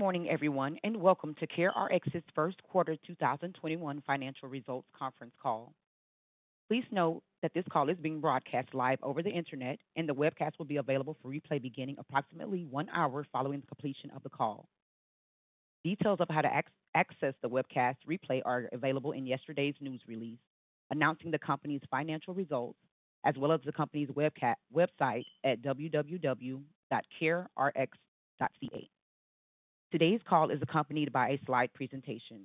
[0.00, 5.74] Morning, everyone, and welcome to CareRx's first quarter 2021 financial results conference call.
[6.70, 10.52] Please note that this call is being broadcast live over the internet, and the webcast
[10.58, 14.70] will be available for replay beginning approximately one hour following the completion of the call.
[15.84, 16.62] Details of how to
[16.94, 20.38] access the webcast replay are available in yesterday's news release
[20.90, 22.78] announcing the company's financial results,
[23.26, 26.62] as well as the company's website at www.carerx.ca.
[29.92, 32.44] Today's call is accompanied by a slide presentation.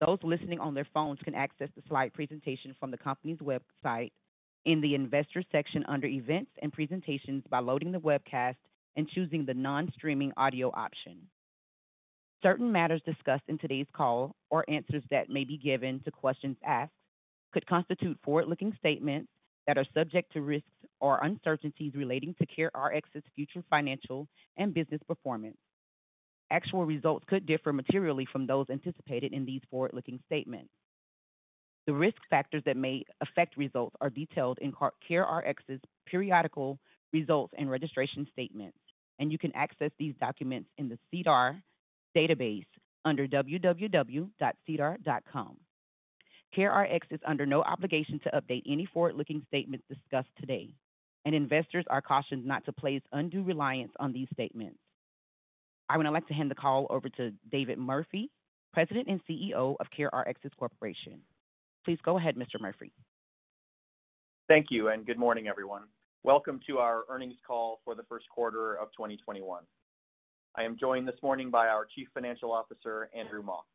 [0.00, 4.12] Those listening on their phones can access the slide presentation from the company's website
[4.64, 8.56] in the Investors section under Events and Presentations by loading the webcast
[8.96, 11.18] and choosing the non-streaming audio option.
[12.42, 16.92] Certain matters discussed in today's call or answers that may be given to questions asked
[17.52, 19.28] could constitute forward-looking statements
[19.66, 20.66] that are subject to risks
[20.98, 25.58] or uncertainties relating to CareRx's future financial and business performance.
[26.50, 30.70] Actual results could differ materially from those anticipated in these forward-looking statements.
[31.86, 36.78] The risk factors that may affect results are detailed in CareRx's periodical
[37.12, 38.78] results and registration statements,
[39.18, 41.62] and you can access these documents in the SEDAR
[42.16, 42.66] database
[43.04, 44.30] under www.sedar.com.
[46.56, 50.70] CareRx is under no obligation to update any forward-looking statements discussed today,
[51.24, 54.78] and investors are cautioned not to place undue reliance on these statements.
[55.90, 58.30] I would now like to hand the call over to David Murphy,
[58.74, 61.20] President and CEO of CareRx Corporation.
[61.84, 62.60] Please go ahead, Mr.
[62.60, 62.92] Murphy.
[64.48, 65.84] Thank you, and good morning, everyone.
[66.24, 69.62] Welcome to our earnings call for the first quarter of 2021.
[70.56, 73.66] I am joined this morning by our Chief Financial Officer, Andrew Mok.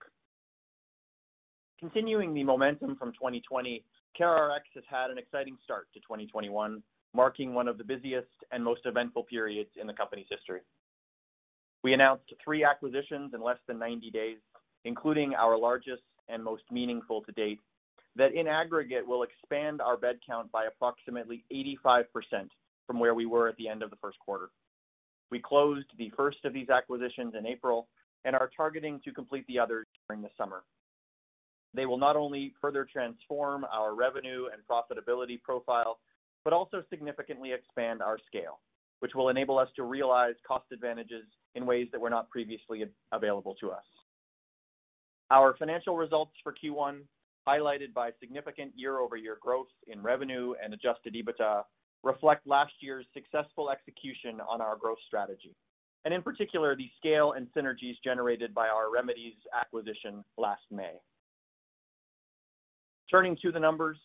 [1.79, 3.83] Continuing the momentum from 2020,
[4.19, 6.83] CareRx has had an exciting start to 2021,
[7.15, 10.61] marking one of the busiest and most eventful periods in the company's history.
[11.83, 14.37] We announced three acquisitions in less than 90 days,
[14.85, 17.59] including our largest and most meaningful to date,
[18.15, 21.43] that in aggregate will expand our bed count by approximately
[21.85, 22.05] 85%
[22.87, 24.49] from where we were at the end of the first quarter.
[25.29, 27.87] We closed the first of these acquisitions in April
[28.23, 30.63] and are targeting to complete the others during the summer.
[31.73, 35.99] They will not only further transform our revenue and profitability profile,
[36.43, 38.59] but also significantly expand our scale,
[38.99, 41.25] which will enable us to realize cost advantages
[41.55, 43.83] in ways that were not previously available to us.
[45.31, 47.01] Our financial results for Q1,
[47.47, 51.63] highlighted by significant year-over-year growth in revenue and adjusted EBITDA,
[52.03, 55.55] reflect last year's successful execution on our growth strategy,
[56.05, 60.93] and in particular, the scale and synergies generated by our Remedies acquisition last May.
[63.09, 63.97] Turning to the numbers,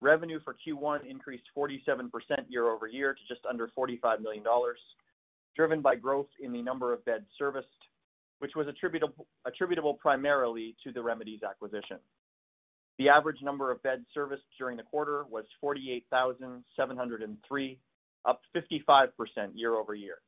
[0.00, 2.10] revenue for Q1 increased 47%
[2.48, 4.78] year-over-year to just under 45 million dollars,
[5.56, 7.68] driven by growth in the number of beds serviced,
[8.38, 11.98] which was attributable primarily to the Remedies acquisition.
[12.98, 17.78] The average number of beds serviced during the quarter was 48,703,
[18.26, 20.20] up 55% year-over-year.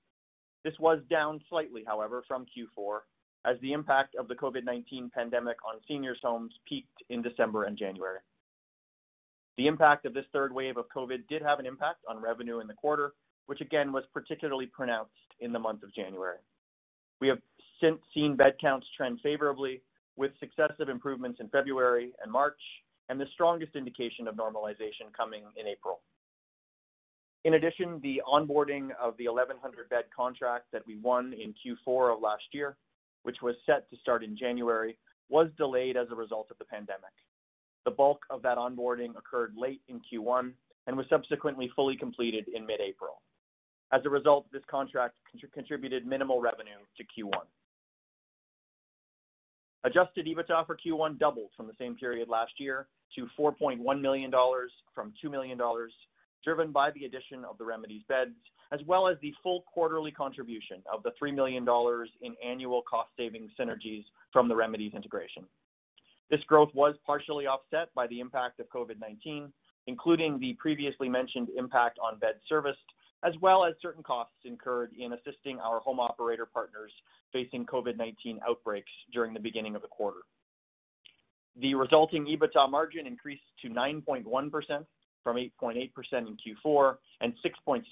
[0.64, 3.00] This was down slightly, however, from Q4,
[3.44, 8.20] as the impact of the COVID-19 pandemic on seniors' homes peaked in December and January.
[9.58, 12.68] The impact of this third wave of COVID did have an impact on revenue in
[12.68, 13.12] the quarter,
[13.46, 16.38] which again was particularly pronounced in the month of January.
[17.20, 17.38] We have
[17.80, 19.82] since seen bed counts trend favorably
[20.16, 22.60] with successive improvements in February and March,
[23.08, 26.00] and the strongest indication of normalization coming in April.
[27.44, 32.44] In addition, the onboarding of the 1,100-bed contract that we won in Q4 of last
[32.52, 32.76] year,
[33.24, 34.96] which was set to start in January,
[35.28, 37.12] was delayed as a result of the pandemic.
[37.84, 40.52] The bulk of that onboarding occurred late in Q1
[40.86, 43.20] and was subsequently fully completed in mid-April.
[43.92, 45.14] As a result, this contract
[45.52, 47.42] contributed minimal revenue to Q1.
[49.84, 52.86] Adjusted EBITDA for Q1 doubled from the same period last year
[53.16, 55.92] to 4.1 million dollars from 2 million dollars,
[56.44, 58.36] driven by the addition of the Remedies beds,
[58.72, 63.50] as well as the full quarterly contribution of the 3 million dollars in annual cost-saving
[63.58, 65.44] synergies from the Remedies integration.
[66.30, 69.50] This growth was partially offset by the impact of COVID-19,
[69.86, 72.78] including the previously mentioned impact on beds serviced
[73.24, 76.92] as well as certain costs incurred in assisting our home operator partners
[77.32, 80.20] facing COVID-19 outbreaks during the beginning of the quarter.
[81.60, 84.24] The resulting EBITDA margin increased to 9.1%
[85.22, 87.84] from 8.8% in Q4 and 6.7%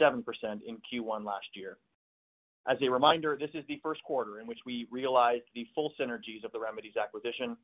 [0.66, 1.78] in Q1 last year.
[2.68, 6.44] As a reminder, this is the first quarter in which we realized the full synergies
[6.44, 7.56] of the Remedies acquisition,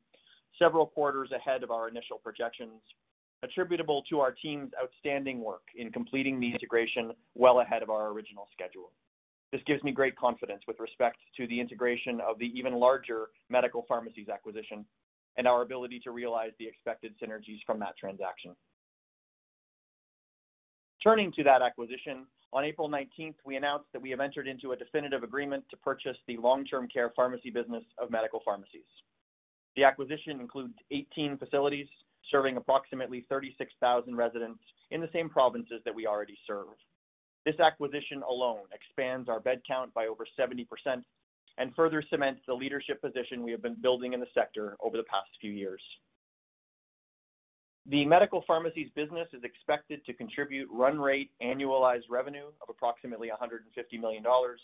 [0.57, 2.81] several quarters ahead of our initial projections,
[3.43, 8.47] attributable to our team's outstanding work in completing the integration well ahead of our original
[8.51, 8.91] schedule.
[9.51, 13.85] This gives me great confidence with respect to the integration of the even larger Medical
[13.87, 14.85] Pharmacies acquisition
[15.37, 18.55] and our ability to realize the expected synergies from that transaction.
[21.01, 24.75] Turning to that acquisition, on April 19th, we announced that we have entered into a
[24.75, 28.87] definitive agreement to purchase the long-term care pharmacy business of Medical Pharmacies.
[29.75, 31.87] The acquisition includes 18 facilities
[32.31, 34.59] serving approximately 36,000 residents
[34.91, 36.67] in the same provinces that we already serve.
[37.45, 40.65] This acquisition alone expands our bed count by over 70%
[41.57, 45.03] and further cements the leadership position we have been building in the sector over the
[45.03, 45.81] past few years.
[47.89, 53.97] The Medical Pharmacies business is expected to contribute run rate annualized revenue of approximately 150
[53.97, 54.59] million dollars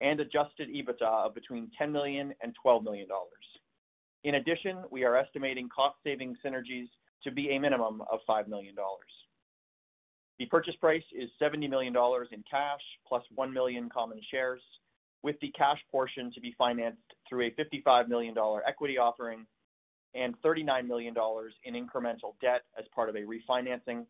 [0.00, 3.32] and adjusted EBITDA of between 10 million and 12 million dollars.
[4.24, 6.88] In addition, we are estimating cost-saving synergies
[7.24, 9.10] to be a minimum of 5 million dollars.
[10.38, 14.62] The purchase price is 70 million dollars in cash plus 1 million common shares,
[15.22, 19.46] with the cash portion to be financed through a 55 million dollar equity offering
[20.14, 24.06] and 39 million dollars in incremental debt as part of a refinancing,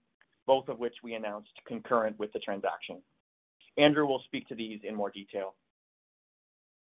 [0.47, 3.03] both of which we announced concurrent with the transaction.
[3.77, 5.55] Andrew will speak to these in more detail.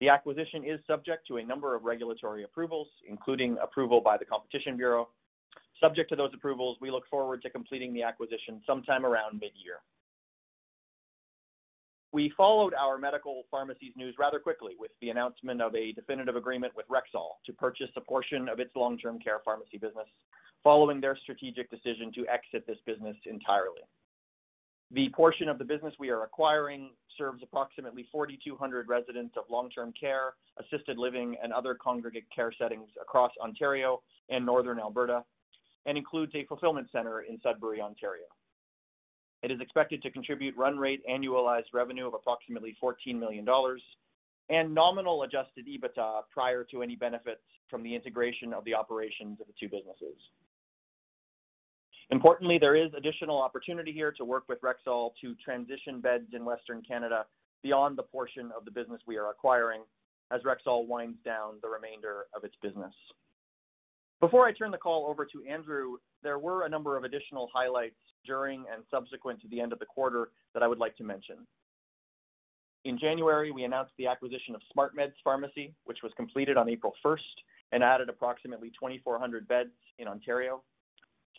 [0.04, 4.76] The acquisition is subject to a number of regulatory approvals, including approval by the Competition
[4.76, 5.08] Bureau.
[5.80, 9.76] Subject to those approvals, we look forward to completing the acquisition sometime around mid-year.
[12.12, 16.74] We followed our Medical Pharmacies news rather quickly with the announcement of a definitive agreement
[16.76, 20.08] with Rexall to purchase a portion of its long-term care pharmacy business
[20.62, 23.80] following their strategic decision to exit this business entirely.
[24.94, 30.34] The portion of the business we are acquiring serves approximately 4,200 residents of long-term care,
[30.60, 35.24] assisted living, and other congregate care settings across Ontario and Northern Alberta
[35.86, 38.26] and includes a fulfillment center in Sudbury, Ontario.
[39.42, 43.82] It is expected to contribute run rate annualized revenue of approximately 14 million dollars
[44.48, 49.48] and nominal adjusted EBITDA prior to any benefits from the integration of the operations of
[49.48, 50.16] the two businesses.
[52.10, 56.82] Importantly, there is additional opportunity here to work with Rexall to transition beds in Western
[56.82, 57.24] Canada
[57.62, 59.82] beyond the portion of the business we are acquiring
[60.30, 62.92] as Rexall winds down the remainder of its business.
[64.20, 67.96] Before I turn the call over to Andrew, there were a number of additional highlights
[68.24, 71.46] during and subsequent to the end of the quarter that I would like to mention.
[72.84, 77.18] In January, we announced the acquisition of SmartMeds Pharmacy, which was completed on April 1st
[77.72, 80.62] and added approximately 2,400 beds in Ontario.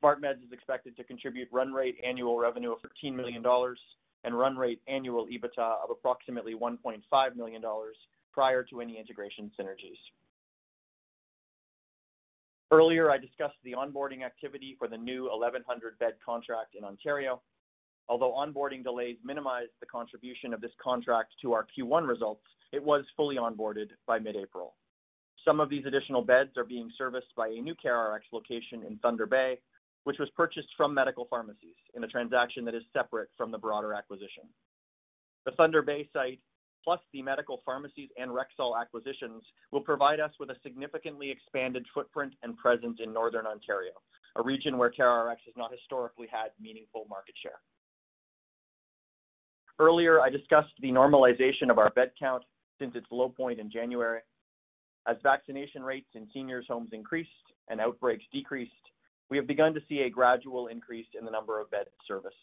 [0.01, 3.79] SmartMeds is expected to contribute run rate annual revenue of 13 million dollars
[4.23, 7.95] and run rate annual EBITDA of approximately 1.5 million dollars
[8.33, 9.97] prior to any integration synergies.
[12.71, 17.41] Earlier, I discussed the onboarding activity for the new 1,100-bed contract in Ontario.
[18.09, 22.43] Although onboarding delays minimized the contribution of this contract to our Q1 results,
[22.73, 24.73] it was fully onboarded by mid-April.
[25.45, 29.27] Some of these additional beds are being serviced by a new CareRx location in Thunder
[29.27, 29.59] Bay,
[30.05, 33.93] which was purchased from Medical Pharmacies in a transaction that is separate from the broader
[33.93, 34.43] acquisition.
[35.45, 36.39] The Thunder Bay site,
[36.83, 42.33] plus the Medical Pharmacies and Rexall acquisitions, will provide us with a significantly expanded footprint
[42.43, 43.93] and presence in Northern Ontario,
[44.35, 47.59] a region where CareRx has not historically had meaningful market share.
[49.79, 52.43] Earlier, I discussed the normalization of our bed count
[52.79, 54.21] since its low point in January.
[55.07, 57.29] As vaccination rates in seniors' homes increased
[57.69, 58.71] and outbreaks decreased,
[59.29, 62.35] we have begun to see a gradual increase in the number of beds serviced.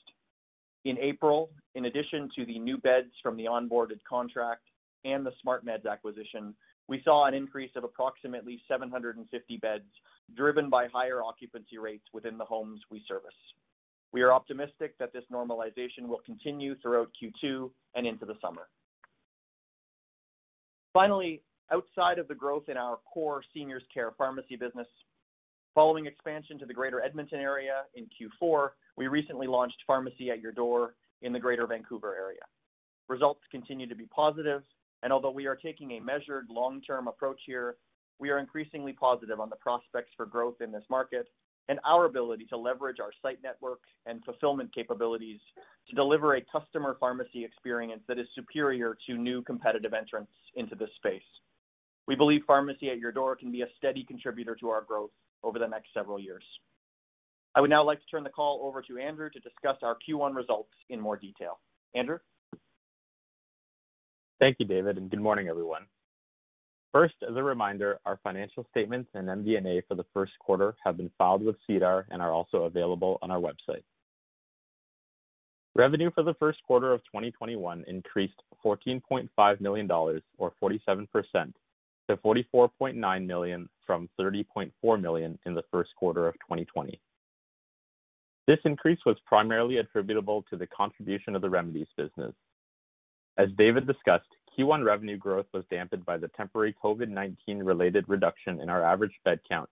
[0.84, 4.62] In April, in addition to the new beds from the onboarded contract
[5.04, 6.54] and the SmartMeds acquisition,
[6.88, 9.84] we saw an increase of approximately 750 beds,
[10.36, 13.30] driven by higher occupancy rates within the homes we service.
[14.12, 18.68] We are optimistic that this normalization will continue throughout Q2 and into the summer.
[20.92, 24.88] Finally, outside of the growth in our core seniors care pharmacy business,
[25.74, 30.52] following expansion to the Greater Edmonton area in Q4, we recently launched Pharmacy at Your
[30.52, 32.40] Door in the Greater Vancouver area.
[33.08, 34.62] Results continue to be positive,
[35.02, 37.76] and although we are taking a measured long-term approach here,
[38.18, 41.26] we are increasingly positive on the prospects for growth in this market
[41.68, 45.40] and our ability to leverage our site network and fulfillment capabilities
[45.88, 50.90] to deliver a customer pharmacy experience that is superior to new competitive entrants into this
[50.96, 51.22] space.
[52.06, 55.10] We believe Pharmacy at Your Door can be a steady contributor to our growth
[55.42, 56.44] over the next several years.
[57.54, 60.34] I would now like to turn the call over to Andrew to discuss our Q1
[60.34, 61.58] results in more detail.
[61.94, 62.18] Andrew?
[64.40, 65.82] Thank you, David, and good morning, everyone.
[66.92, 71.10] First, as a reminder, our financial statements and MD&A for the first quarter have been
[71.16, 73.82] filed with SEDAR and are also available on our website.
[75.74, 81.06] Revenue for the first quarter of 2021 increased 14.5 million dollars, or 47%,
[82.10, 87.00] to 44.9 million from 30.4 million in the first quarter of 2020.
[88.46, 92.34] This increase was primarily attributable to the contribution of the remedies business.
[93.38, 98.68] As David discussed, Q1 revenue growth was dampened by the temporary COVID-19 related reduction in
[98.68, 99.68] our average bed count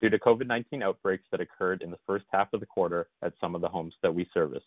[0.00, 3.54] due to COVID-19 outbreaks that occurred in the first half of the quarter at some
[3.54, 4.64] of the homes that we service,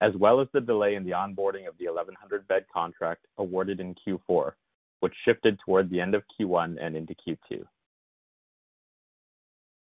[0.00, 4.52] as well as the delay in the onboarding of the 1,100-bed contract awarded in Q4,
[5.00, 7.64] which shifted toward the end of Q1 and into Q2.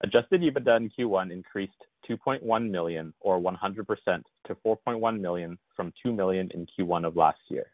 [0.02, 1.72] Adjusted EBITDA in Q1 increased
[2.08, 7.66] 2.1 million, or 100%, to 4.1 million from 2 million in Q1 of last year.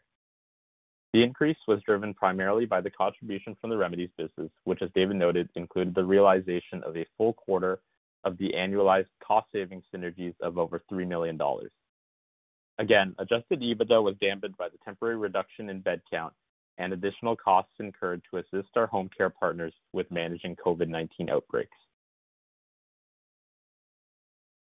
[1.13, 5.15] The increase was driven primarily by the contribution from the remedies business, which, as David
[5.15, 7.79] noted, included the realization of a full quarter
[8.25, 11.71] of the annualized cost-saving synergies of over 3 million dollars.
[12.77, 16.33] Again, adjusted EBITDA was dampened by the temporary reduction in bed count
[16.77, 21.77] and additional costs incurred to assist our home care partners with managing COVID-19 outbreaks.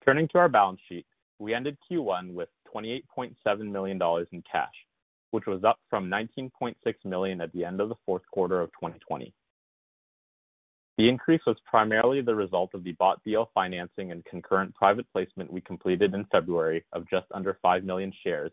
[0.04, 1.06] Turning to our balance sheet,
[1.38, 4.74] we ended Q1 with 28.7 million dollars in cash,
[5.30, 9.32] which was up from 19.6 million at the end of the fourth quarter of 2020.
[10.98, 15.52] The increase was primarily the result of the bought deal financing and concurrent private placement
[15.52, 18.50] we completed in February of just under 5 million shares,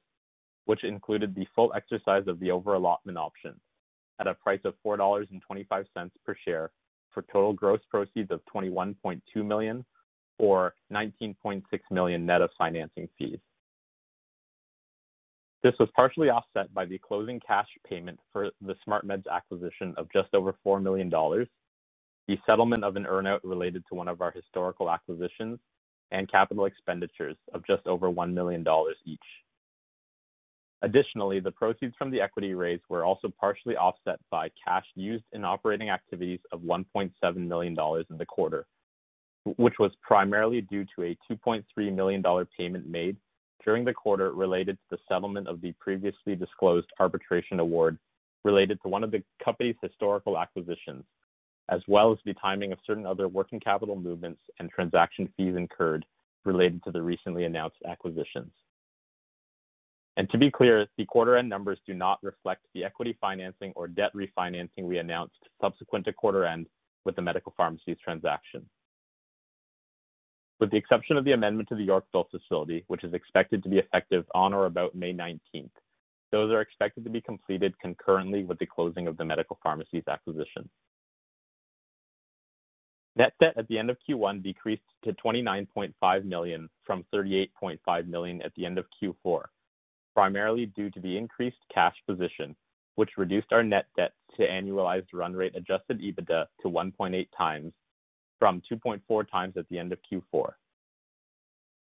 [0.65, 3.59] which included the full exercise of the over-allotment option
[4.19, 5.27] at a price of 4.25 dollars
[6.25, 6.71] per share
[7.11, 9.83] for total gross proceeds of 21.2 million
[10.39, 13.39] or 19.6 million net of financing fees.
[15.61, 20.33] This was partially offset by the closing cash payment for the SmartMeds acquisition of just
[20.33, 21.47] over 4 million dollars,
[22.27, 25.59] the settlement of an earn-out related to one of our historical acquisitions,
[26.11, 29.19] and capital expenditures of just over 1 million dollars each.
[30.81, 35.43] Additionally, the proceeds from the equity raise were also partially offset by cash used in
[35.43, 38.65] operating activities of 1.7 million dollars in the quarter,
[39.45, 43.15] which was primarily due to a 2.3 million dollar payment made
[43.63, 47.97] during the quarter related to the settlement of the previously disclosed arbitration award
[48.43, 51.03] related to one of the company's historical acquisitions,
[51.69, 56.05] as well as the timing of certain other working capital movements and transaction fees incurred
[56.45, 58.51] related to the recently announced acquisitions.
[60.17, 64.11] And to be clear, the quarter-end numbers do not reflect the equity financing or debt
[64.13, 66.67] refinancing we announced subsequent to quarter end
[67.05, 68.67] with the medical pharmacies transaction.
[70.59, 73.77] With the exception of the amendment to the Yorkville facility, which is expected to be
[73.77, 75.71] effective on or about May 19th,
[76.31, 80.69] those are expected to be completed concurrently with the closing of the medical pharmacies acquisition.
[83.15, 88.53] Net debt at the end of Q1 decreased to 29.5 million from 38.5 million at
[88.55, 89.43] the end of Q4,
[90.13, 92.55] primarily due to the increased cash position,
[92.95, 97.71] which reduced our net debt to annualized run rate adjusted EBITDA to 1.8x
[98.39, 100.53] from 2.4x at the end of Q4.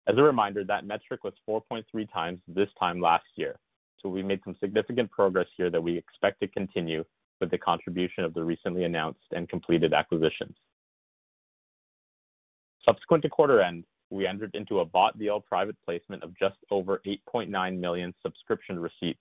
[0.09, 3.57] As a reminder, that metric was 4.3x this time last year,
[4.01, 7.05] so we made some significant progress here that we expect to continue
[7.41, 10.55] with the contribution of the recently announced and completed acquisitions.
[12.85, 17.03] Subsequent to quarter end, we entered into a bought deal private placement of just over
[17.05, 19.21] 8.9 million subscription receipts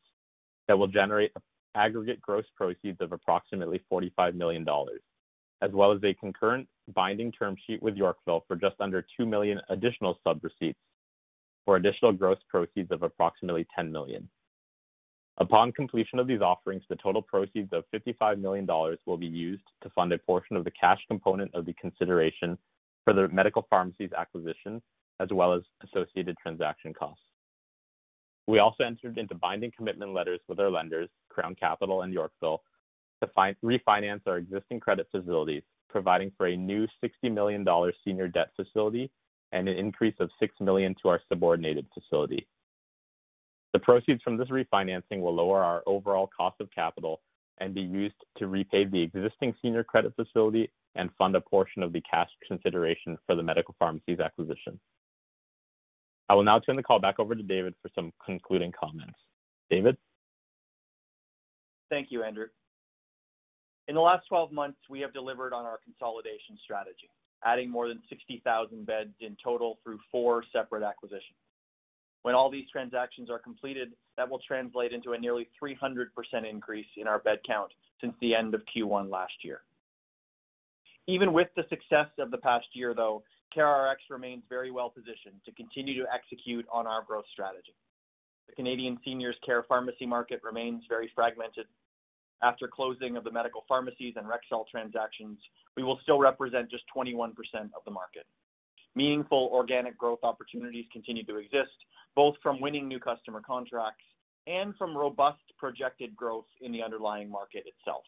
[0.68, 1.32] that will generate
[1.76, 5.02] aggregate gross proceeds of approximately 45 million dollars,
[5.62, 9.60] as well as a concurrent binding term sheet with Yorkville for just under 2 million
[9.70, 10.80] additional sub-receipts
[11.66, 14.30] for additional gross proceeds of approximately 10 million.
[15.38, 19.64] Upon completion of these offerings, the total proceeds of 55 million dollars will be used
[19.84, 22.58] to fund a portion of the cash component of the consideration
[23.04, 24.82] for the medical pharmacies acquisition,
[25.20, 27.22] as well as associated transaction costs.
[28.48, 32.62] We also entered into binding commitment letters with our lenders, Crown Capital and Yorkville,
[33.22, 35.64] to refinance our existing credit facilities,
[35.96, 39.10] providing for a new 60 million dollar senior debt facility
[39.54, 42.46] and an increase of 6 million to our subordinated facility.
[43.72, 47.22] The proceeds from this refinancing will lower our overall cost of capital
[47.60, 51.94] and be used to repay the existing senior credit facility and fund a portion of
[51.94, 54.78] the cash consideration for the medical pharmacies acquisition.
[56.28, 59.18] I will now turn the call back over to David for some concluding comments.
[59.70, 59.96] David?
[61.90, 62.48] Thank you, Andrew.
[63.88, 67.10] In the last 12 months, we have delivered on our consolidation strategy,
[67.44, 71.38] adding more than 60,000 beds in total through four separate acquisitions.
[72.24, 76.08] When all these transactions are completed, that will translate into a nearly 300%
[76.50, 79.62] increase in our bed count since the end of Q1 last year.
[81.08, 83.22] Even with the success of the past year, though,
[83.56, 87.76] CareRx remains very well positioned to continue to execute on our growth strategy.
[88.50, 91.68] The Canadian seniors care pharmacy market remains very fragmented.
[92.44, 95.40] After closing of the medical pharmacies and Rexall transactions,
[95.76, 97.32] we will still represent just 21%
[97.76, 98.26] of the market.
[98.96, 101.76] Meaningful organic growth opportunities continue to exist,
[102.16, 104.04] both from winning new customer contracts
[104.48, 108.04] and from robust projected growth in the underlying market itself.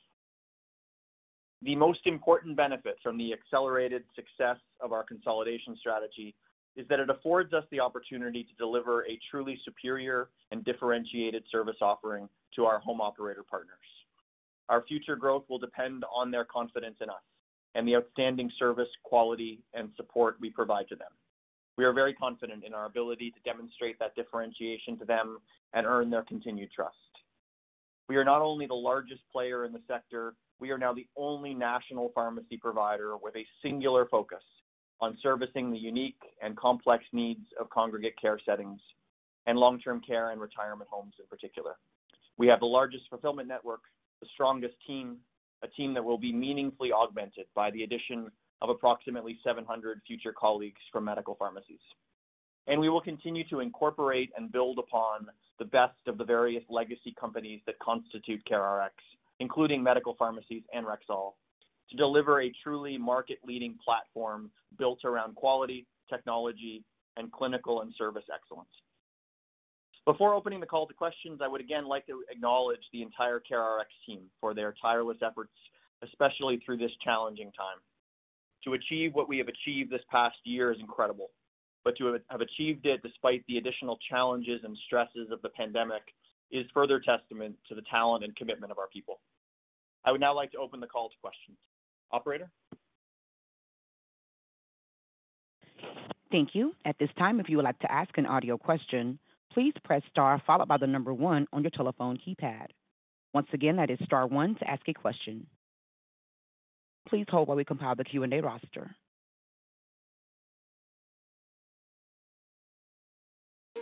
[1.63, 6.35] The most important benefit from the accelerated success of our consolidation strategy
[6.75, 11.77] is that it affords us the opportunity to deliver a truly superior and differentiated service
[11.81, 13.77] offering to our home operator partners.
[14.69, 17.15] Our future growth will depend on their confidence in us
[17.75, 21.11] and the outstanding service, quality, and support we provide to them.
[21.77, 25.37] We are very confident in our ability to demonstrate that differentiation to them
[25.73, 26.95] and earn their continued trust.
[28.09, 31.53] We are not only the largest player in the sector, we are now the only
[31.53, 34.41] national pharmacy provider with a singular focus
[34.99, 38.79] on servicing the unique and complex needs of congregate care settings
[39.45, 41.75] and long-term care and retirement homes in particular.
[42.37, 43.81] We have the largest fulfillment network,
[44.21, 45.17] the strongest team,
[45.63, 48.31] a team that will be meaningfully augmented by the addition
[48.61, 51.79] of approximately 700 future colleagues from medical pharmacies.
[52.67, 55.27] And we will continue to incorporate and build upon
[55.59, 58.89] the best of the various legacy companies that constitute CareRx,
[59.39, 61.33] including medical pharmacies and Rexall,
[61.89, 66.83] to deliver a truly market-leading platform built around quality, technology,
[67.15, 68.69] and clinical and service excellence.
[70.07, 73.87] Before opening the call to questions, I would again like to acknowledge the entire CareRx
[74.05, 75.51] team for their tireless efforts,
[76.01, 77.79] especially through this challenging time.
[78.63, 81.31] To achieve what we have achieved this past year is incredible,
[81.83, 86.03] but to have achieved it despite the additional challenges and stresses of the pandemic
[86.51, 89.19] is further testament to the talent and commitment of our people.
[90.05, 91.57] I would now like to open the call to questions.
[92.13, 92.49] Operator?
[96.31, 96.73] Thank you.
[96.85, 99.19] At this time, if you would like to ask an audio question,
[99.53, 102.67] please press star followed by the number one on your telephone keypad.
[103.33, 105.47] Once again, that is star one to ask a question.
[107.07, 108.95] Please hold while we compile the Q&A roster.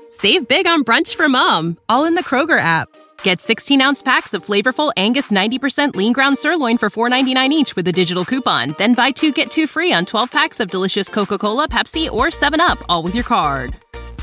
[0.10, 2.88] Save big on brunch for mom, all in the Kroger app.
[3.23, 7.91] Get 16-ounce packs of flavorful Angus 90% lean ground sirloin for $4.99 each with a
[7.91, 8.75] digital coupon.
[8.78, 12.84] Then buy two, get two free on 12 packs of delicious Coca-Cola, Pepsi, or 7-Up,
[12.88, 13.75] all with your card.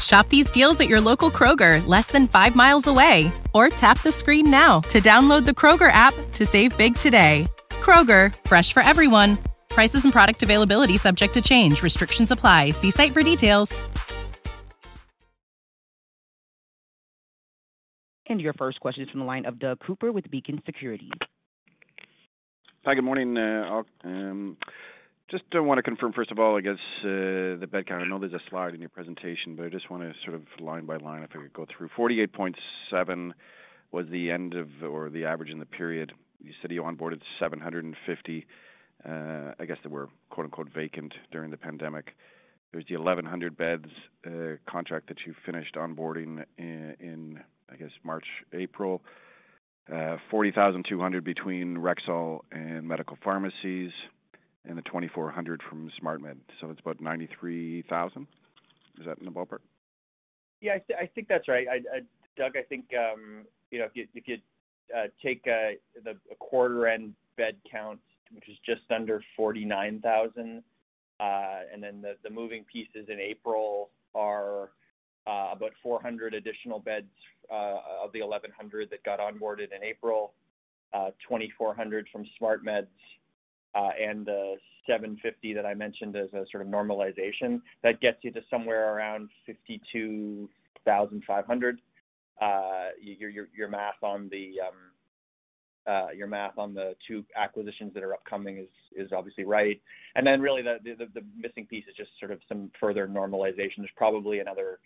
[0.02, 3.30] Shop these deals at your local Kroger, less than five miles away.
[3.52, 7.46] Or tap the screen now to download the Kroger app to save big today.
[7.68, 9.38] Kroger, fresh for everyone.
[9.68, 11.82] Prices and product availability subject to change.
[11.82, 12.70] Restrictions apply.
[12.70, 13.82] See site for details.
[18.26, 21.10] And your first question is from the line of Doug Cooper with Beacon Securities.
[22.84, 23.36] Hi, good morning.
[23.36, 24.56] Uh, um,
[25.32, 28.02] just uh, want to confirm, first of all, I guess, uh, the bed count.
[28.02, 30.42] I know there's a slide in your presentation, but I just want to sort of
[30.60, 31.88] line by line, if I could go through.
[31.96, 33.32] 48.7
[33.92, 36.12] was the end of, or the average in the period.
[36.44, 38.46] You said you onboarded 750.
[39.08, 42.14] Uh, I guess that were quote unquote vacant during the pandemic.
[42.70, 43.86] There's the 1,100 beds
[44.68, 47.40] contract that you finished onboarding in,
[47.70, 49.02] I guess, March, April.
[49.92, 53.90] Uh, 40,200 between Rexall and medical pharmacies,
[54.66, 56.38] and the 2,400 from SmartMed.
[56.61, 58.27] So it's about 93,000.
[59.01, 59.59] Is that in the ballpark?
[60.61, 61.66] Yeah, I, th- I think that's right.
[62.37, 64.37] Doug, I think um, you know if you
[64.96, 65.72] uh, take uh,
[66.05, 67.98] the quarter end bed count,
[68.33, 70.62] which is just under 49,000,
[71.18, 71.22] uh,
[71.72, 74.70] and then the, moving pieces in April are
[75.27, 77.07] about 400 additional beds
[77.51, 80.33] of the 1,100 that got onboarded in April,
[80.94, 82.87] uh, 2,400 from SmartMeds,
[83.74, 84.56] uh, and the
[84.87, 87.62] 750 that I mentioned as a sort of normalization.
[87.82, 91.80] That gets you to somewhere around 52,500.
[92.40, 94.74] Uh, your, your, your math on the um,
[95.85, 99.80] uh, your math on the two acquisitions that are upcoming is is obviously right.
[100.14, 103.78] And then really the, the the missing piece is just sort of some further normalization.
[103.78, 104.78] There's probably another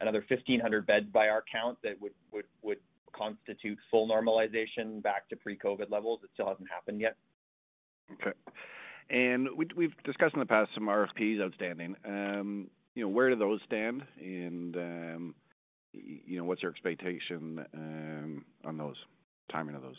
[0.00, 2.78] another 1,500 beds by our count that would would would
[3.12, 6.20] constitute full normalization back to pre-COVID levels.
[6.22, 7.16] It still hasn't happened yet.
[8.14, 8.32] Okay.
[9.10, 11.96] And we, we've discussed in the past some RFPs outstanding.
[12.04, 14.02] Um, you know, where do those stand?
[14.20, 15.34] And, um,
[15.92, 18.96] you know, what's your expectation um, on those,
[19.50, 19.96] timing of those?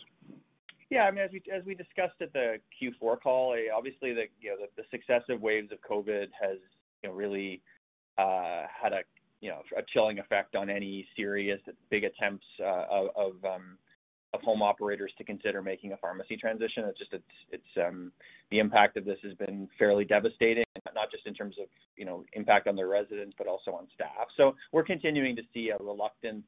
[0.90, 4.26] Yeah, I mean, as we as we discussed at the Q4 call, eh, obviously the
[4.42, 6.58] you know the, successive waves of COVID has
[7.02, 7.62] you know really
[8.18, 9.00] uh, had a
[9.40, 13.36] you know a chilling effect on any serious big attempts uh, of of,
[14.34, 16.86] of home operators to consider making a pharmacy transition.
[16.86, 18.12] It's just it's it's um,
[18.50, 20.64] the impact of this has been fairly devastating,
[20.96, 21.68] not just in terms of
[21.98, 24.28] you know impact on their residents, but also on staff.
[24.38, 26.46] So we're continuing to see a reluctance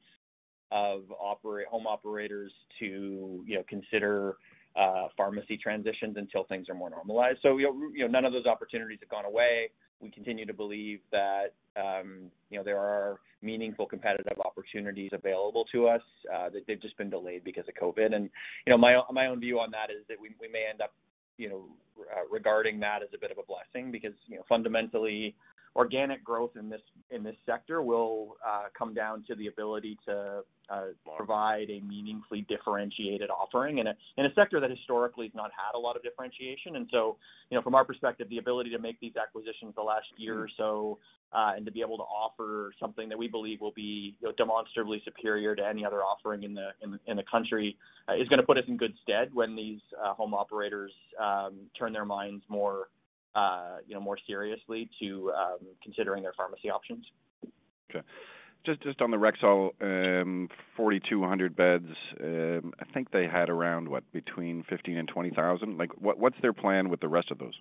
[0.72, 4.36] of operate home operators to you know consider
[4.76, 7.38] uh, pharmacy transitions until things are more normalized.
[7.42, 9.70] So you know, you know none of those opportunities have gone away.
[10.00, 16.02] We continue to believe that you know there are meaningful competitive opportunities available to us.
[16.32, 18.14] Uh, that they've just been delayed because of COVID.
[18.14, 18.30] And
[18.66, 20.92] you know my my own view on that is that we we may end up
[21.36, 21.64] you know
[22.00, 25.34] uh, regarding that as a bit of a blessing because you know fundamentally
[25.76, 30.42] organic growth in this in this sector will uh, come down to the ability to
[30.70, 30.84] uh,
[31.16, 35.76] provide a meaningfully differentiated offering in a in a sector that historically has not had
[35.76, 36.76] a lot of differentiation.
[36.76, 37.16] And so,
[37.50, 40.48] you know, from our perspective, the ability to make these acquisitions the last year or
[40.56, 40.98] so,
[41.32, 44.34] uh, and to be able to offer something that we believe will be you know,
[44.36, 47.76] demonstrably superior to any other offering in the in the, in the country
[48.08, 51.54] uh, is going to put us in good stead when these uh, home operators um,
[51.76, 52.88] turn their minds more
[53.34, 57.04] uh, you know, more seriously to um, considering their pharmacy options.
[57.90, 58.04] Okay.
[58.64, 61.84] Just just on the Rexall, um, 4,200 beds,
[62.22, 65.76] um, I think they had around, what, between 15 and 20,000?
[65.76, 67.52] Like, what what's their plan with the rest of those?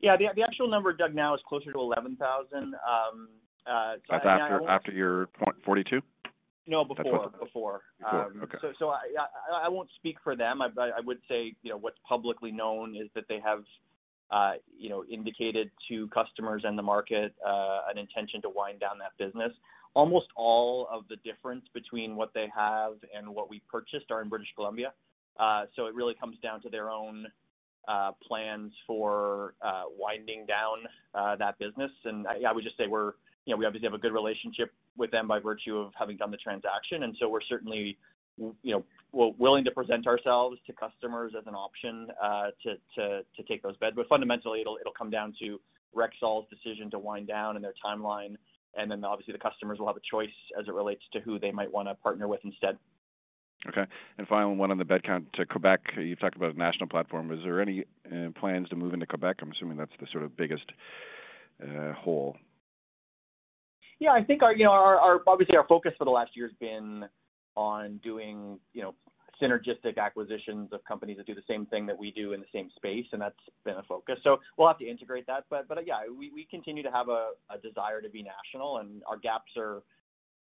[0.00, 2.56] Yeah, the the actual number, Doug, now is closer to 11,000.
[2.56, 3.28] Um,
[3.66, 5.28] uh, so That's I, after I after your
[5.64, 6.00] 42?
[6.66, 7.30] No, before, before.
[7.40, 8.58] Before, um, okay.
[8.60, 10.60] So, so I, I, I won't speak for them.
[10.60, 13.64] I, I would say, you know, what's publicly known is that they have
[14.76, 19.12] you know, indicated to customers and the market uh, an intention to wind down that
[19.18, 19.52] business.
[19.94, 24.28] Almost all of the difference between what they have and what we purchased are in
[24.28, 24.92] British Columbia.
[25.38, 27.26] Uh, so it really comes down to their own
[28.26, 29.54] plans for
[29.98, 31.90] winding down that business.
[32.04, 33.12] And I, I would just say we're,
[33.46, 36.30] you know, we obviously have a good relationship with them by virtue of having done
[36.30, 37.96] the transaction, and so we're certainly
[38.62, 43.22] you know, we're willing to present ourselves to customers as an option uh, to, to,
[43.36, 43.96] to take those beds.
[43.96, 45.58] But fundamentally, it'll, it'll come down to
[45.96, 48.36] Rexall's decision to wind down and their timeline.
[48.76, 51.50] And then obviously the customers will have a choice as it relates to who they
[51.50, 52.78] might want to partner with instead.
[53.66, 53.84] Okay.
[54.18, 55.80] And final one on the bed count to Quebec.
[55.96, 57.32] You've talked about a national platform.
[57.32, 59.38] Is there any uh, plans to move into Quebec?
[59.42, 60.70] I'm assuming that's the sort of biggest
[61.62, 62.36] uh, hole.
[63.98, 66.46] Yeah, I think our, you know, our, our obviously our focus for the last year
[66.46, 67.06] has been
[67.58, 68.94] on doing, you know,
[69.42, 72.70] synergistic acquisitions of companies that do the same thing that we do in the same
[72.76, 74.16] space, and that's been a focus.
[74.22, 75.44] So we'll have to integrate that.
[75.50, 79.02] But but yeah, we, we continue to have a, a desire to be national, and
[79.08, 79.82] our gaps are,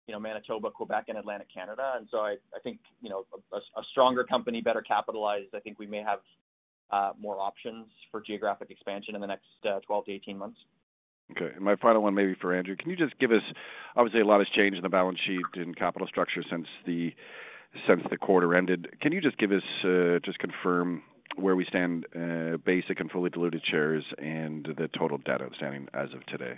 [0.07, 1.93] you know, Manitoba, Quebec, and Atlantic Canada.
[1.97, 5.55] And so I, I think you know a, a stronger company, better capitalized.
[5.55, 6.19] I think we may have
[6.91, 10.59] uh, more options for geographic expansion in the next uh, 12 to 18 months.
[11.31, 11.51] Okay.
[11.55, 12.75] And my final one maybe for Andrew.
[12.75, 13.41] Can you just give us,
[13.95, 17.13] obviously a lot has changed in the balance sheet and capital structure since the
[17.87, 18.87] since the quarter ended.
[19.01, 21.03] Can you just give us, uh, just confirm
[21.35, 26.11] where we stand, uh, basic and fully diluted shares and the total debt outstanding as
[26.13, 26.57] of today?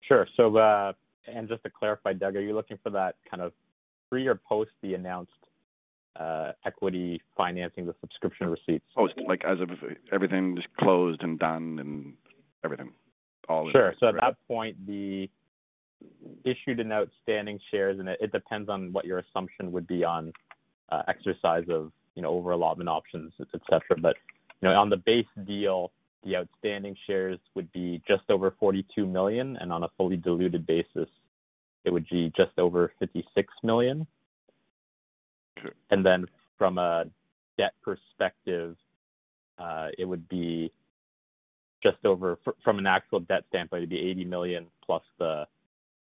[0.00, 0.26] Sure.
[0.36, 0.92] So, uh,
[1.26, 3.52] and just to clarify, Doug, are you looking for that kind of
[4.10, 5.30] pre or post the announced
[6.16, 8.84] uh, equity financing the subscription receipts?
[8.94, 9.70] Post, like as of
[10.12, 12.14] everything just closed and done and
[12.64, 12.92] everything
[13.48, 13.94] all Sure.
[14.00, 15.28] So at that point, the
[16.44, 20.32] issued and outstanding shares, and it, it depends on what your assumption would be on
[20.90, 24.00] uh, exercise of you know over allotment options, et cetera.
[24.00, 24.16] But
[24.60, 25.92] you know on the base deal,
[26.24, 31.08] the outstanding shares would be just over 42 million, and on a fully diluted basis,
[31.84, 34.06] it would be just over 56 million.
[35.58, 35.70] Okay.
[35.90, 36.26] And then
[36.58, 37.04] from a
[37.56, 38.76] debt perspective,
[39.58, 40.72] uh, it would be
[41.84, 45.46] just over from an actual debt standpoint, it'd be 80 million plus the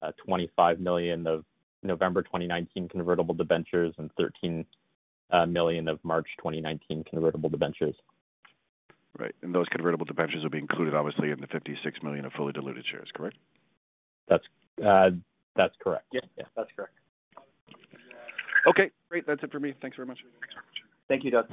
[0.01, 1.45] uh, 25 million of
[1.84, 4.65] November 2019 convertible debentures and 13
[5.31, 7.95] uh, of March 2019 convertible debentures.
[9.17, 9.34] Right.
[9.41, 12.86] And those convertible debentures will be included, obviously, in the 56 million of fully diluted
[12.89, 13.38] shares, correct?
[14.27, 14.43] That's
[14.86, 15.12] uh,
[15.55, 16.05] that's correct.
[16.13, 16.93] Yeah, yeah, that's correct.
[18.67, 19.27] Okay, great.
[19.27, 19.73] That's it for me.
[19.81, 20.19] Thanks very much.
[21.10, 21.47] Thank you, Doug.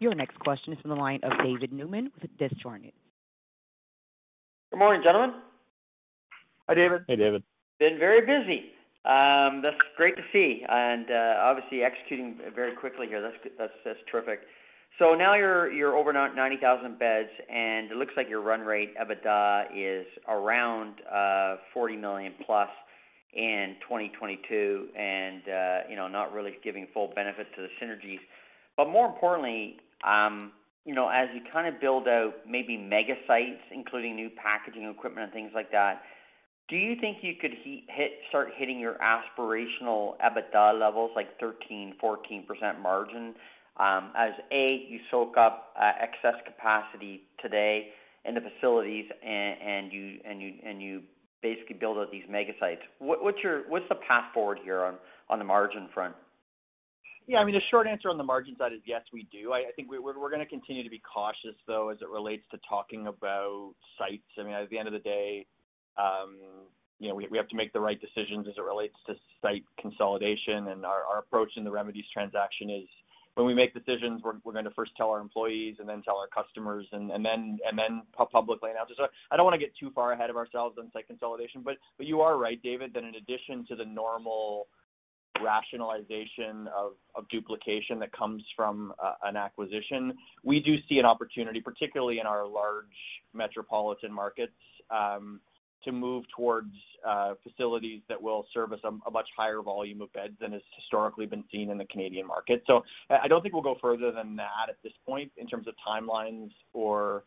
[0.00, 2.92] Your next question is from the line of David Newman with Desjardins.
[4.70, 5.40] Good morning, gentlemen.
[6.68, 7.02] Hi, David.
[7.08, 7.42] Hey, David.
[7.80, 8.72] Been very busy.
[9.04, 13.22] Um, that's great to see, and uh, obviously executing very quickly here.
[13.22, 14.40] That's that's that's terrific.
[14.98, 19.66] So now you're you're over 90,000 beds, and it looks like your run rate EBITDA
[19.74, 22.68] is around uh, 40 million plus
[23.32, 28.20] in 2022, and uh, you know not really giving full benefit to the synergies.
[28.76, 29.78] But more importantly,
[30.84, 35.24] you know as you kind of build out maybe mega sites, including new packaging equipment
[35.24, 36.02] and things like that
[36.68, 42.44] do you think you could hit start hitting your aspirational EBITDA levels, like 13 14
[42.46, 43.34] percent margin,
[43.78, 47.88] um, as A, you soak up uh, excess capacity today
[48.26, 51.02] in the facilities, and and you and you and you
[51.40, 52.82] basically build out these mega sites?
[52.98, 54.96] What's your what's the path forward here on
[55.30, 56.14] on the margin front?
[57.28, 59.52] Yeah, I mean, the short answer on the margin side is yes, we do.
[59.52, 63.74] I think we're gonna continue to be cautious, though, as it relates to talking about
[63.98, 64.24] sites.
[64.38, 65.46] I mean, at the end of the day,
[65.98, 66.38] um,
[66.98, 70.68] you know, we have to make the right decisions as it relates to site consolidation.
[70.68, 72.88] and Our approach in the Remedies transaction is
[73.34, 76.28] when we make decisions, we're going to first tell our employees and then tell our
[76.28, 78.96] customers and and then and then publicly announce it.
[78.96, 81.60] So I don't wanna get too far ahead of ourselves on site consolidation.
[81.60, 84.66] But but You are right, David, that in addition to the normal
[85.42, 92.18] rationalization of duplication that comes from uh, an acquisition, we do see an opportunity, particularly
[92.20, 92.86] in our large
[93.34, 94.52] metropolitan markets,
[94.90, 95.40] um,
[95.84, 96.72] to move towards
[97.06, 101.44] uh, facilities that will service a much higher volume of beds than has historically been
[101.52, 102.62] seen in the Canadian market.
[102.66, 105.74] So I don't think we'll go further than that at this point in terms of
[105.86, 107.24] timelines or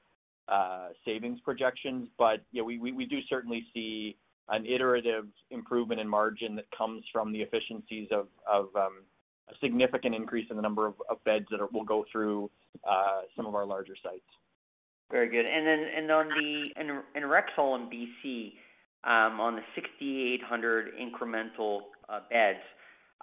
[0.49, 2.09] uh, savings projections.
[2.17, 4.17] But we do certainly see
[4.49, 8.27] an iterative improvement in margin that comes from the efficiencies of
[8.75, 9.03] um,
[9.49, 12.49] a significant increase in the number of of beds that will go through
[12.89, 14.21] uh, some of our larger sites.
[15.09, 15.45] Very good.
[15.45, 18.53] And then and on the in, in Rexall in BC,
[19.03, 22.59] um, on the 6,800 incremental uh, beds,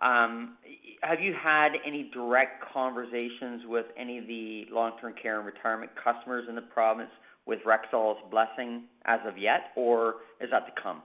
[0.03, 0.59] um,
[1.03, 6.45] have you had any direct conversations with any of the long-term care and retirement customers
[6.49, 7.11] in the province
[7.49, 11.03] with Rexall's blessing as of yet, or is that to come?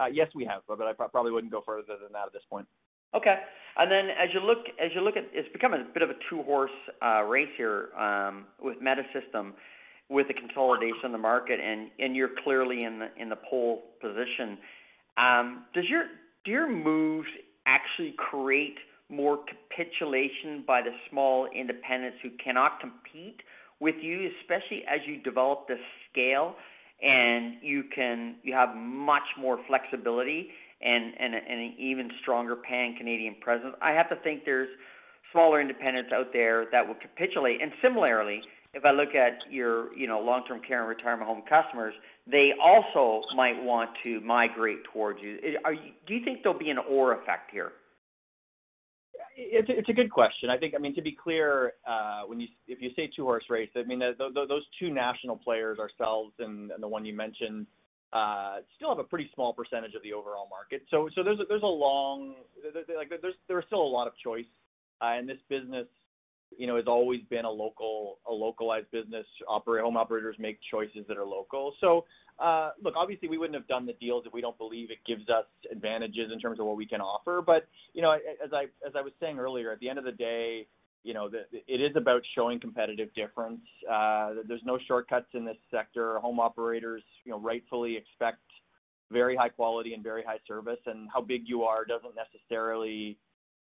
[0.00, 2.66] Uh, yes, we have, but I probably wouldn't go further than that at this point.
[3.14, 3.36] Okay.
[3.76, 6.14] And then as you look as you look at it's become a bit of a
[6.30, 6.70] two horse
[7.02, 9.52] uh, race here um, with Medisystem
[10.10, 13.82] with the consolidation of the market and, and you're clearly in the in the pole
[14.00, 14.58] position.
[15.16, 16.04] Um, does your
[16.44, 17.28] do your moves
[17.66, 18.76] actually create
[19.08, 19.38] more
[19.70, 23.40] capitulation by the small independents who cannot compete
[23.84, 25.76] with you, especially as you develop the
[26.10, 26.54] scale
[27.02, 30.48] and you can you have much more flexibility
[30.80, 33.74] and, and, and an even stronger pan Canadian presence.
[33.82, 34.70] I have to think there's
[35.32, 37.60] smaller independents out there that will capitulate.
[37.60, 38.40] And similarly,
[38.72, 41.92] if I look at your you know long term care and retirement home customers,
[42.26, 45.38] they also might want to migrate towards you.
[45.66, 47.72] Are you do you think there'll be an or effect here?
[49.36, 50.50] It's a, it's a good question.
[50.50, 53.44] I think I mean to be clear, uh, when you if you say two horse
[53.50, 57.66] race, I mean the, those two national players, ourselves and, and the one you mentioned,
[58.12, 60.82] uh, still have a pretty small percentage of the overall market.
[60.90, 62.34] So so there's a, there's a long
[62.96, 64.46] like there's there's still a lot of choice
[65.02, 65.86] uh, in this business.
[66.58, 69.26] You know, has always been a local a localized business.
[69.48, 71.74] Operate home operators make choices that are local.
[71.80, 72.04] So
[72.38, 75.28] uh, look, obviously we wouldn't have done the deals if we don't believe it gives
[75.28, 77.42] us advantages in terms of what we can offer.
[77.44, 80.12] But you know, as I as I was saying earlier, at the end of the
[80.12, 80.66] day,
[81.04, 83.60] you know, the, it is about showing competitive difference.
[83.90, 86.18] Uh, there's no shortcuts in this sector.
[86.18, 88.40] Home operators, you know, rightfully expect
[89.12, 93.18] very high quality and very high service, and how big you are doesn't necessarily,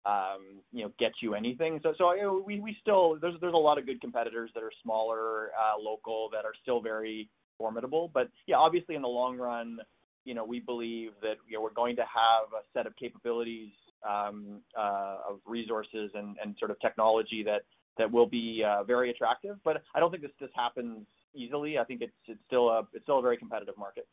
[0.04, 1.80] um, you know, get you anything.
[1.82, 5.50] So, so we we still there's there's a lot of good competitors that are smaller,
[5.50, 8.10] uh, local, that are still very formidable.
[8.12, 9.78] But yeah, obviously in the long run,
[10.24, 13.70] you know, we believe that you know we're going to have a set of capabilities
[14.08, 17.62] um, uh, of resources and, and sort of technology that
[17.98, 19.56] that will be uh, very attractive.
[19.64, 21.78] But I don't think this this happens easily.
[21.78, 24.06] I think it's it's still a it's still a very competitive market.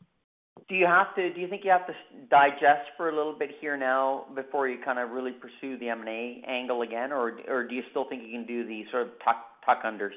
[0.68, 1.32] Do you have to?
[1.32, 1.94] Do you think you have to
[2.30, 6.00] digest for a little bit here now before you kind of really pursue the M
[6.00, 9.04] and A angle again, or or do you still think you can do the sort
[9.04, 10.10] of tuck tuck unders?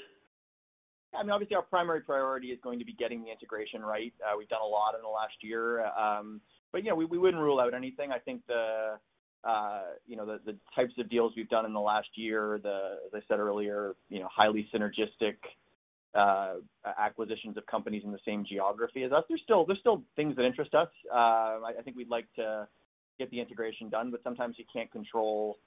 [1.15, 4.13] I mean, obviously, our primary priority is going to be getting the integration right.
[4.23, 7.19] Uh, we've done a lot in the last year, um, but you know, we, we
[7.19, 8.11] wouldn't rule out anything.
[8.11, 8.97] I think the
[9.43, 12.97] uh, you know, the, the types of deals we've done in the last year, the,
[13.05, 15.35] as I said earlier, you know, highly synergistic
[16.15, 16.55] uh,
[16.99, 19.23] acquisitions of companies in the same geography as us.
[19.27, 20.89] There's still there's still things that interest us.
[21.11, 22.67] Uh, I, I think we'd like to
[23.19, 25.57] get the integration done, but sometimes you can't control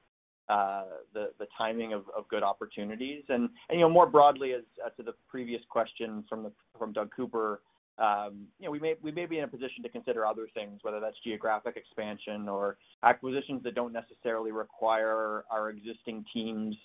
[0.49, 3.25] uh, the the timing of, of good opportunities.
[3.29, 6.93] And, and you know, more broadly, as, as to the previous question from the from
[6.93, 7.61] Doug Cooper,
[7.99, 10.81] um, you know, we may we may be in a position to consider other things,
[10.83, 16.77] whether that's geographic expansion or acquisitions that don't necessarily require our existing teams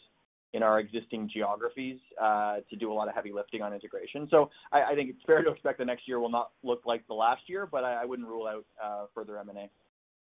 [0.54, 4.28] in our existing geographies uh, to do a lot of heavy lifting on integration.
[4.30, 7.14] So I, think it's fair to expect the next year will not look like the
[7.14, 9.70] last year, but I, wouldn't rule out uh, further M&A.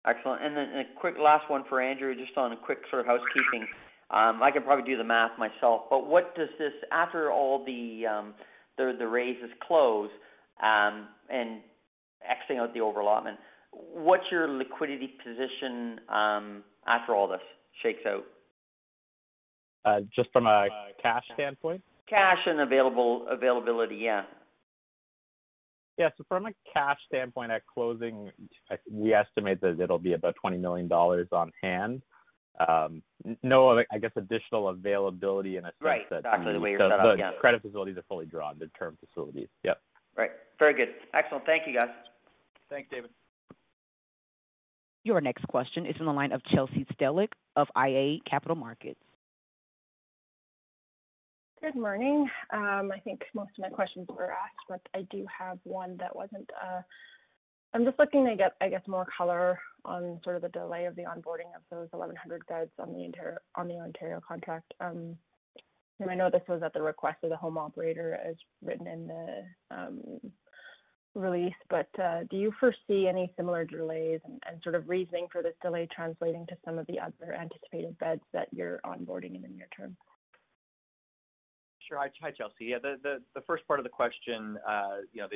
[0.09, 0.43] Excellent.
[0.43, 3.67] And then a quick last one for Andrew, just on a quick sort of housekeeping.
[4.09, 8.05] Um, I can probably do the math myself, but what does this after all the
[8.07, 8.33] um,
[8.77, 10.09] the the raises close
[10.63, 11.59] um, and
[12.23, 13.35] Xing out the overallotment?
[13.71, 17.41] What's your liquidity position after all this
[17.83, 18.23] shakes out?
[19.87, 20.67] Uh, just from a
[21.01, 21.81] cash standpoint?
[22.09, 24.23] Cash and available availability, yeah.
[25.97, 26.09] Yeah.
[26.17, 28.29] So from a cash standpoint, at closing,
[28.91, 32.01] we estimate that it'll be about $20 million on hand.
[32.67, 33.01] Um,
[33.43, 36.89] no, I guess, additional availability in a sense right, that exactly the way you're set
[36.89, 37.31] the up, yeah.
[37.39, 39.47] credit facilities are fully drawn, the term facilities.
[39.63, 39.79] Yep.
[40.17, 40.31] Right.
[40.59, 40.89] Very good.
[41.13, 41.45] Excellent.
[41.45, 41.89] Thank you, guys.
[42.69, 43.11] Thanks, David.
[45.03, 48.99] Your next question is from the line of Chelsea Stellick of iA Capital Markets.
[51.59, 52.29] Good morning.
[52.51, 56.15] Um, I think most of my questions were asked, but I do have one that
[56.15, 56.47] wasn't.
[56.61, 56.81] Uh,
[57.73, 60.95] I'm just looking to get, I guess, more color on sort of the delay of
[60.95, 64.71] the onboarding of those 1,100 beds on the Ontario, on the Ontario contract.
[64.79, 65.17] Um,
[65.99, 69.07] and I know this was at the request of the home operator, as written in
[69.07, 70.01] the um,
[71.15, 75.41] release, but uh, do you foresee any similar delays and, and sort of reasoning for
[75.41, 79.47] this delay translating to some of the other anticipated beds that you're onboarding in the
[79.47, 79.97] near term?
[81.87, 81.97] Sure.
[81.97, 82.65] Hi, Chelsea.
[82.65, 85.27] Yeah, the, first part of the question, uh, you know,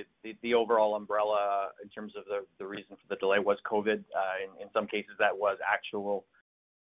[0.41, 2.25] the, overall umbrella in terms of
[2.59, 3.99] the, reason for the delay was COVID.
[3.99, 6.25] Uh, in, in some cases, that was actual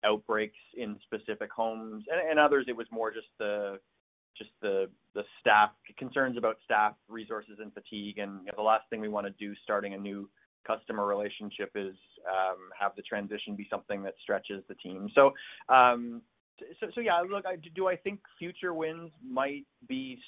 [0.05, 3.81] outbreaks in specific homes, and, and others it was more just the
[5.41, 8.19] staff concerns about staff resources and fatigue.
[8.19, 10.31] And you know, the last thing we want to do starting a new
[10.65, 11.97] customer relationship is
[12.29, 15.09] um, have the transition be something that stretches the team.
[16.59, 20.19] So so, so yeah, look, I, do I think future wins might be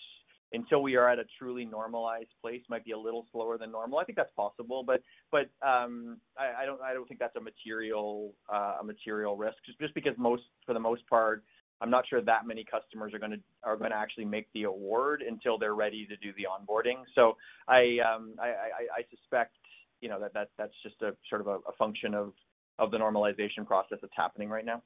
[0.53, 3.99] until we are at a truly normalized place might be a little slower than normal.
[3.99, 7.41] I think that's possible, but but um, I, I don't I don't think that's a
[7.41, 11.45] material uh, a material risk just just because most for the most part
[11.81, 14.65] I'm not sure that many customers are going to are going to actually make the
[14.65, 17.03] award until they're ready to do the onboarding.
[17.15, 17.37] So
[17.69, 19.57] I um, I, I, I suspect
[20.01, 22.33] you know that that that's just a sort of a, a function of
[22.79, 24.83] of the normalization process that's happening right now.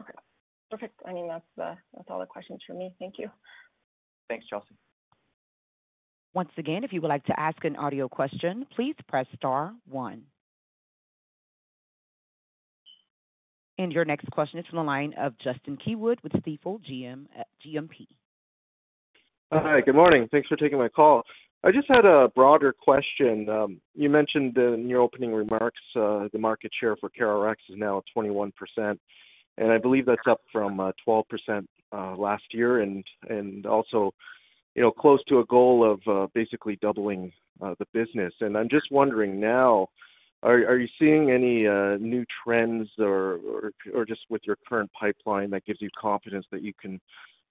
[0.00, 0.12] Okay.
[0.70, 1.00] Perfect.
[1.06, 2.92] I mean, that's the that's all the questions for me.
[2.98, 3.30] Thank you.
[4.28, 4.76] Thanks, Chelsea.
[6.34, 10.22] Once again, if you would like to ask an audio question, please press star one.
[13.78, 17.42] And your next question is from the line of Justin Keywood with Stifel GM, uh,
[17.64, 18.06] GMP.
[19.52, 20.28] Hi, good morning.
[20.30, 21.22] Thanks for taking my call.
[21.62, 23.48] I just had a broader question.
[23.48, 27.98] Um, you mentioned in your opening remarks uh, the market share for CareRx is now
[27.98, 28.52] at 21%,
[29.58, 31.24] and I believe that's up from uh, 12%
[31.92, 34.12] uh, last year, and and also,
[34.74, 38.34] you know, close to a goal of uh, basically doubling uh, the business.
[38.40, 39.88] And I'm just wondering now,
[40.42, 44.90] are are you seeing any uh, new trends or, or or just with your current
[44.92, 47.00] pipeline that gives you confidence that you can,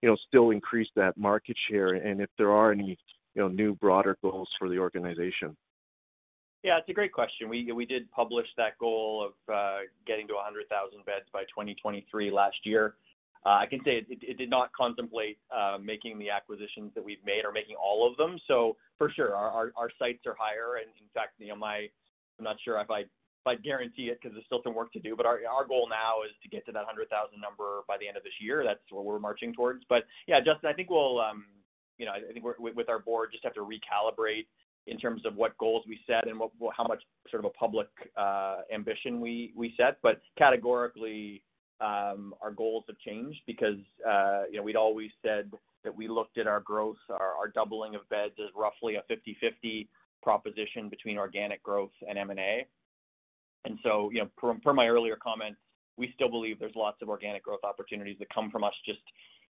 [0.02, 1.94] you know, still increase that market share?
[1.94, 2.98] And if there are any,
[3.34, 5.56] you know, new broader goals for the organization.
[6.66, 7.48] Yeah, it's a great question.
[7.48, 10.66] We we did publish that goal of uh, getting to 100,000
[11.06, 12.96] beds by 2023 last year.
[13.46, 17.06] Uh, I can say it, it, it, did not contemplate uh, making the acquisitions that
[17.06, 18.40] we've made or making all of them.
[18.48, 20.82] So for sure, our, our, our sights are higher.
[20.82, 21.86] And in fact, you know, my
[22.40, 25.00] I'm not sure if I if I guarantee it because there's still some work to
[25.00, 25.16] do.
[25.16, 28.18] But our our goal now is to get to that 100,000 number by the end
[28.18, 28.66] of this year.
[28.66, 29.86] That's what we're marching towards.
[29.88, 31.46] But yeah, Justin, I think we'll um,
[32.00, 34.50] you know I think we're with our board just have to recalibrate
[34.88, 37.88] in terms of what goals we set and what, how much sort of a public
[38.18, 39.98] uh, ambition we we set.
[40.04, 41.44] But categorically,
[41.82, 45.52] um, our goals have changed because uh, you know we'd always said
[45.84, 49.88] that we looked at our growth, our, our doubling of beds as roughly a 50-50
[50.22, 52.66] proposition between organic growth and M&A.
[53.66, 55.60] And so, you know, per, per my earlier comments,
[55.98, 59.00] we still believe there's lots of organic growth opportunities that come from us just,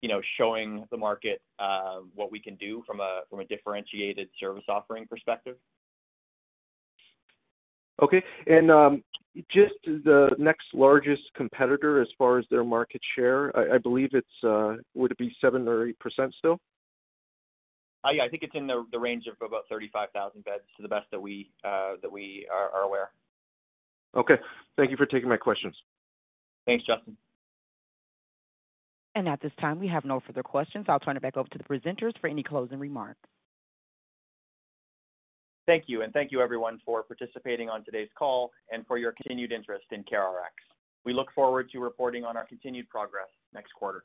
[0.01, 4.29] you know, showing the market uh, what we can do from a from a differentiated
[4.39, 5.55] service offering perspective.
[8.01, 9.03] Okay, and um,
[9.51, 14.27] just the next largest competitor as far as their market share, I, I believe it's
[14.43, 16.59] uh, would it be seven or eight percent still?
[18.05, 20.87] Uh, yeah, I think it's in the the range of about 35,000 beds to the
[20.87, 23.09] best that we uh, that we are, are aware.
[24.15, 24.35] Okay.
[24.77, 25.75] Thank you for taking my questions.
[26.65, 27.17] Thanks, Justin.
[29.17, 30.85] And at this time, we have no further questions.
[30.87, 33.17] I'll turn it back over to the presenters for any closing remarks.
[35.65, 39.51] Thank you, and thank you everyone for participating on today's call and for your continued
[39.51, 40.53] interest in CareRx.
[41.03, 44.03] We look forward to reporting on our continued progress next quarter.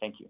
[0.00, 0.28] Thank you.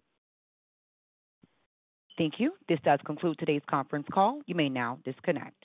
[2.16, 2.52] Thank you.
[2.68, 4.40] This does conclude today's conference call.
[4.46, 5.64] You may now disconnect.